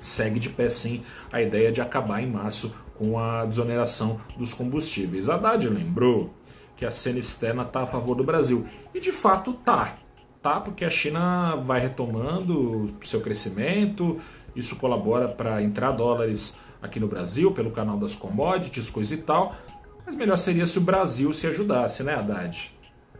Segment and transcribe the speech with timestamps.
[0.00, 5.28] segue de pé sim a ideia de acabar em março com a desoneração dos combustíveis.
[5.28, 6.32] Haddad lembrou
[6.76, 8.66] que a cena externa está a favor do Brasil.
[8.94, 9.96] E de fato tá.
[10.44, 14.20] Tá, porque a China vai retomando seu crescimento,
[14.54, 19.56] isso colabora para entrar dólares aqui no Brasil, pelo canal das commodities, coisa e tal.
[20.04, 22.70] Mas melhor seria se o Brasil se ajudasse, né, Haddad?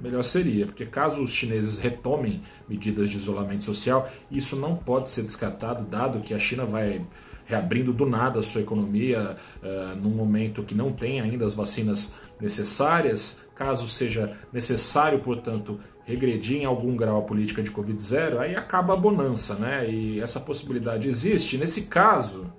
[0.00, 5.20] Melhor seria, porque caso os chineses retomem medidas de isolamento social, isso não pode ser
[5.20, 7.04] descartado, dado que a China vai
[7.44, 12.14] reabrindo do nada a sua economia uh, num momento que não tem ainda as vacinas
[12.40, 13.46] necessárias.
[13.54, 15.78] Caso seja necessário, portanto,
[16.10, 19.88] regredir em algum grau a política de Covid-0, aí acaba a bonança, né?
[19.88, 21.56] E essa possibilidade existe.
[21.56, 22.52] Nesse caso,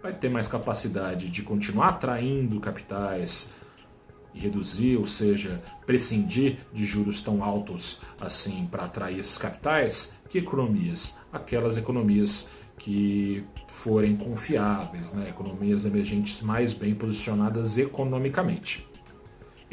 [0.00, 3.54] vai ter mais capacidade de continuar atraindo capitais
[4.32, 10.38] e reduzir, ou seja, prescindir de juros tão altos assim para atrair esses capitais, que
[10.38, 11.18] economias?
[11.32, 15.28] Aquelas economias que forem confiáveis, né?
[15.28, 18.86] economias emergentes mais bem posicionadas economicamente.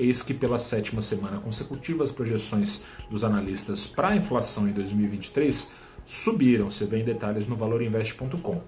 [0.01, 5.75] Eis que pela sétima semana consecutiva as projeções dos analistas para a inflação em 2023
[6.07, 8.63] subiram, você vê em detalhes no valorinvest.com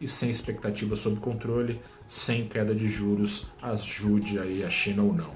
[0.00, 5.30] e sem expectativa sob controle, sem queda de juros, ajude aí a China ou não.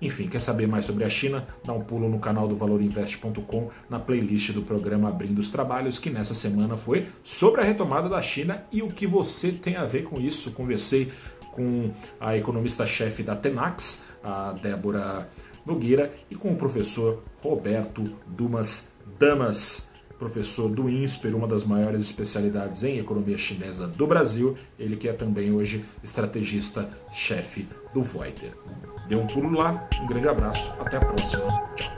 [0.00, 1.44] Enfim, quer saber mais sobre a China?
[1.64, 6.08] Dá um pulo no canal do valorinvest.com na playlist do programa Abrindo os Trabalhos, que
[6.08, 10.04] nessa semana foi sobre a retomada da China e o que você tem a ver
[10.04, 10.52] com isso.
[10.52, 11.12] Conversei
[11.58, 15.28] com a economista-chefe da Tenax, a Débora
[15.66, 19.88] Nogueira, e com o professor Roberto Dumas Damas
[20.18, 25.12] professor do INSPER, uma das maiores especialidades em economia chinesa do Brasil, ele que é
[25.12, 28.52] também hoje estrategista-chefe do Voiter.
[29.08, 31.44] Dê um pulo lá, um grande abraço, até a próxima,
[31.76, 31.97] tchau.